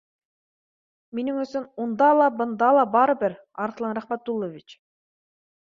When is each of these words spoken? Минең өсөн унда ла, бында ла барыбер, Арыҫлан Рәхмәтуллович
Минең 1.19 1.41
өсөн 1.43 1.67
унда 1.85 2.09
ла, 2.21 2.31
бында 2.41 2.71
ла 2.79 2.87
барыбер, 2.97 3.39
Арыҫлан 3.67 3.97
Рәхмәтуллович 4.01 4.77